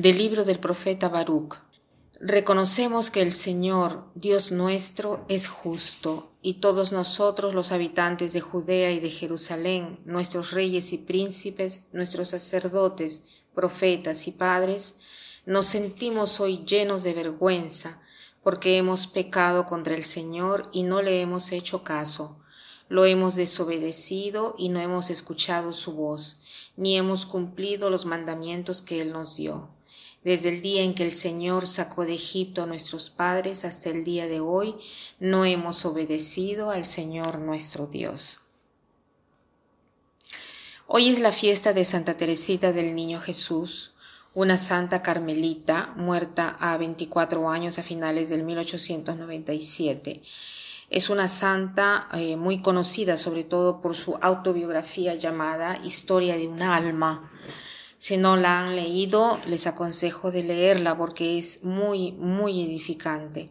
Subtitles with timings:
[0.00, 1.56] Del libro del profeta Baruch.
[2.20, 8.92] Reconocemos que el Señor, Dios nuestro, es justo, y todos nosotros, los habitantes de Judea
[8.92, 13.24] y de Jerusalén, nuestros reyes y príncipes, nuestros sacerdotes,
[13.56, 14.98] profetas y padres,
[15.46, 18.00] nos sentimos hoy llenos de vergüenza,
[18.44, 22.38] porque hemos pecado contra el Señor y no le hemos hecho caso.
[22.88, 26.40] Lo hemos desobedecido y no hemos escuchado su voz,
[26.76, 29.76] ni hemos cumplido los mandamientos que Él nos dio
[30.24, 34.04] desde el día en que el Señor sacó de Egipto a nuestros padres hasta el
[34.04, 34.74] día de hoy,
[35.20, 38.40] no hemos obedecido al Señor nuestro Dios.
[40.86, 43.92] Hoy es la fiesta de Santa Teresita del Niño Jesús,
[44.34, 50.22] una santa carmelita muerta a 24 años a finales del 1897.
[50.90, 56.62] Es una santa eh, muy conocida sobre todo por su autobiografía llamada Historia de un
[56.62, 57.30] alma
[57.98, 63.50] si no la han leído, les aconsejo de leerla porque es muy, muy edificante.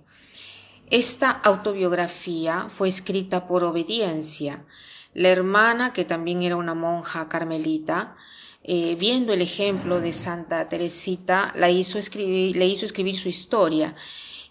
[0.89, 4.65] Esta autobiografía fue escrita por obediencia.
[5.13, 8.15] La hermana, que también era una monja carmelita,
[8.63, 13.95] eh, viendo el ejemplo de Santa Teresita, la hizo escribir, le hizo escribir su historia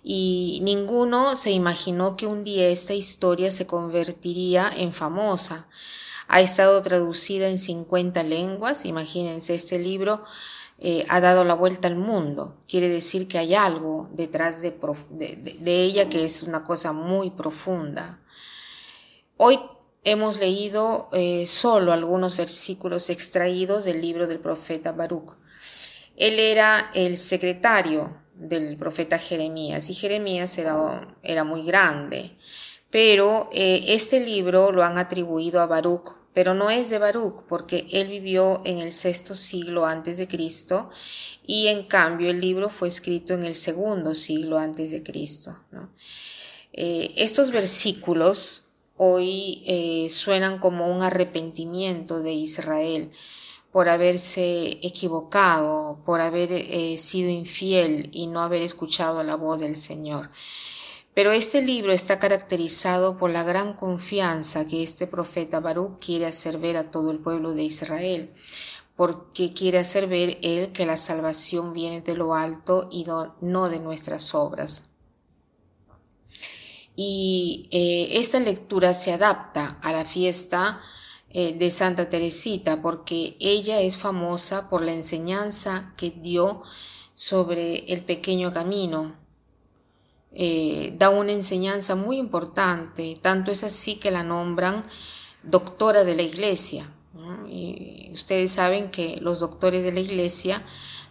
[0.08, 5.68] y ninguno se imaginó que un día esta historia se convertiría en famosa.
[6.28, 8.84] Ha estado traducida en 50 lenguas.
[8.84, 10.24] Imagínense, este libro
[10.78, 12.62] eh, ha dado la vuelta al mundo.
[12.68, 14.76] Quiere decir que hay algo detrás de,
[15.64, 18.20] ella que es una cosa muy profunda.
[19.38, 19.58] Hoy
[20.04, 25.36] hemos leído eh, solo algunos versículos extraídos del libro del profeta Baruch.
[26.16, 32.36] Él era el secretario del profeta Jeremías y Jeremías era, era muy grande
[32.90, 37.86] pero eh, este libro lo han atribuido a Baruch, pero no es de Baruch porque
[37.90, 40.90] él vivió en el sexto siglo antes de Cristo
[41.46, 45.58] y en cambio el libro fue escrito en el segundo siglo antes de Cristo.
[46.72, 48.64] Eh, estos versículos
[48.96, 53.10] hoy eh, suenan como un arrepentimiento de Israel
[53.72, 60.30] por haberse equivocado, por haber sido infiel y no haber escuchado la voz del Señor.
[61.16, 66.58] Pero este libro está caracterizado por la gran confianza que este profeta Baruch quiere hacer
[66.58, 68.34] ver a todo el pueblo de Israel,
[68.96, 73.06] porque quiere hacer ver él que la salvación viene de lo alto y
[73.40, 74.82] no de nuestras obras.
[76.94, 80.82] Y eh, esta lectura se adapta a la fiesta
[81.30, 86.62] eh, de Santa Teresita porque ella es famosa por la enseñanza que dio
[87.14, 89.25] sobre el pequeño camino,
[90.38, 94.84] eh, da una enseñanza muy importante, tanto es así que la nombran
[95.42, 96.92] doctora de la iglesia.
[97.48, 100.62] Y ustedes saben que los doctores de la iglesia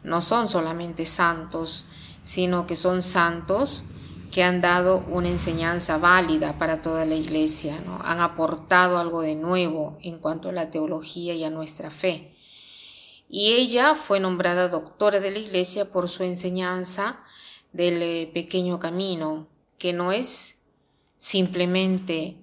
[0.04, 1.86] no son solamente santos,
[2.22, 3.86] sino que son santos
[4.32, 8.00] que han dado una enseñanza válida para toda la iglesia, ¿no?
[8.04, 12.36] han aportado algo de nuevo en cuanto a la teología y a nuestra fe.
[13.28, 17.24] Y ella fue nombrada doctora de la iglesia por su enseñanza
[17.76, 19.48] del eh, pequeño camino,
[19.78, 20.60] que no es
[21.18, 22.38] simplemente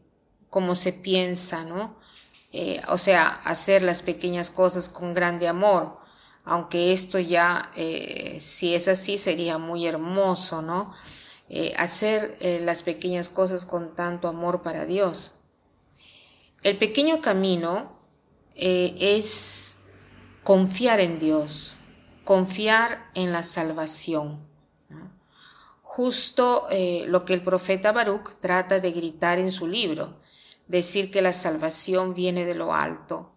[0.51, 1.97] como se piensa, ¿no?
[2.53, 5.97] Eh, o sea, hacer las pequeñas cosas con grande amor,
[6.45, 10.95] aunque esto ya, eh, si es así, sería muy hermoso, ¿no?
[11.77, 15.33] hacer las pequeñas cosas con tanto amor para Dios.
[16.63, 17.93] El pequeño camino
[18.55, 19.77] es
[20.45, 21.75] confiar en Dios,
[22.25, 24.52] confiar en la salvación
[25.95, 30.09] justo eh, lo que el profeta Baruch trata de gritar en su libro,
[30.67, 33.31] decir que la salvación viene de lo alto.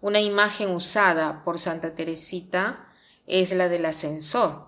[0.00, 2.84] Una imagen usada por Santa Teresita
[3.28, 4.66] es la del ascensor.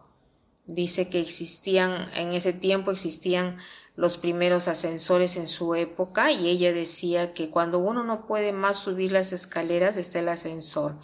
[0.66, 3.58] Dice que existían, en ese tiempo existían
[3.96, 8.76] los primeros ascensores en su época y ella decía que cuando uno no puede más
[8.76, 10.94] subir las escaleras está el ascensor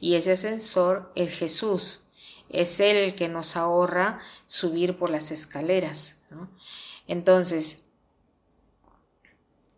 [0.00, 2.00] y ese ascensor es Jesús.
[2.50, 6.18] Es Él el que nos ahorra subir por las escaleras.
[7.06, 7.84] Entonces,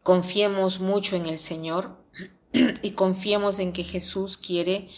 [0.03, 1.97] confiemos mucho en el Señor
[2.53, 4.89] y confiemos en que Jesús quiere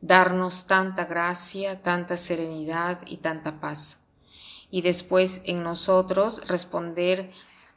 [0.00, 3.98] darnos tanta gracia, tanta serenidad y tanta paz.
[4.70, 7.32] Y después en nosotros responder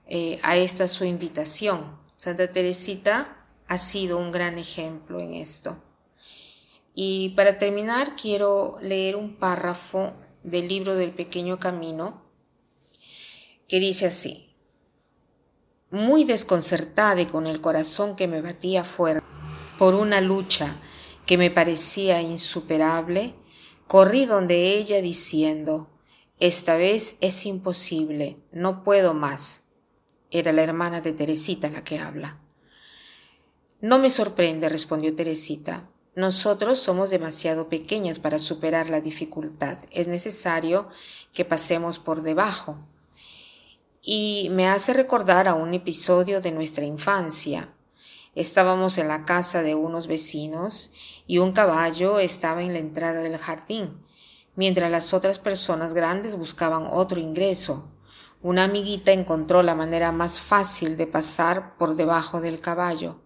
[0.07, 1.97] eh, a esta su invitación.
[2.15, 5.81] Santa Teresita ha sido un gran ejemplo en esto.
[6.93, 10.13] Y para terminar, quiero leer un párrafo
[10.43, 12.21] del libro del pequeño camino
[13.67, 14.55] que dice así.
[15.89, 19.25] Muy desconcertada y con el corazón que me batía fuerte
[19.77, 20.75] por una lucha
[21.25, 23.35] que me parecía insuperable,
[23.87, 25.89] Corrí donde ella diciendo,
[26.39, 29.65] esta vez es imposible, no puedo más.
[30.31, 32.41] Era la hermana de Teresita la que habla.
[33.81, 35.91] No me sorprende, respondió Teresita.
[36.15, 39.79] Nosotros somos demasiado pequeñas para superar la dificultad.
[39.89, 40.87] Es necesario
[41.33, 42.77] que pasemos por debajo.
[43.99, 47.73] Y me hace recordar a un episodio de nuestra infancia.
[48.35, 50.91] Estábamos en la casa de unos vecinos
[51.25, 54.05] y un caballo estaba en la entrada del jardín,
[54.55, 57.89] mientras las otras personas grandes buscaban otro ingreso.
[58.43, 63.21] Una amiguita encontró la manera más fácil de pasar por debajo del caballo.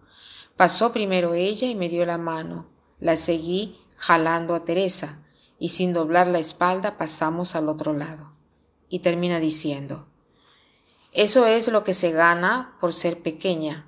[0.56, 2.77] Pasó primero ella y me dio la mano.
[3.00, 5.22] La seguí jalando a Teresa
[5.58, 8.32] y sin doblar la espalda pasamos al otro lado.
[8.88, 10.08] Y termina diciendo,
[11.12, 13.86] eso es lo que se gana por ser pequeña.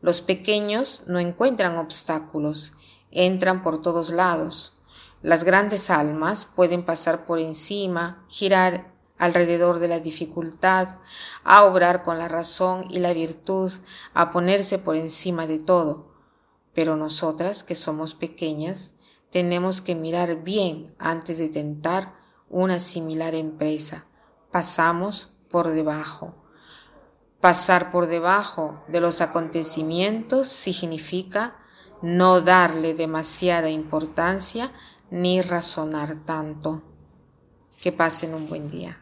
[0.00, 2.74] Los pequeños no encuentran obstáculos,
[3.10, 4.74] entran por todos lados.
[5.22, 10.98] Las grandes almas pueden pasar por encima, girar alrededor de la dificultad,
[11.42, 13.72] a obrar con la razón y la virtud,
[14.14, 16.11] a ponerse por encima de todo
[16.74, 18.94] pero nosotras, que somos pequeñas,
[19.30, 22.14] tenemos que mirar bien antes de tentar
[22.48, 24.06] una similar empresa.
[24.50, 26.34] Pasamos por debajo.
[27.40, 31.56] Pasar por debajo de los acontecimientos significa
[32.02, 34.72] no darle demasiada importancia
[35.10, 36.82] ni razonar tanto.
[37.80, 39.01] Que pasen un buen día.